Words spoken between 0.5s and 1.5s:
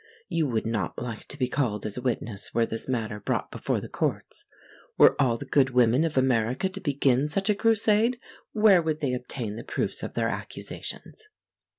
not like to be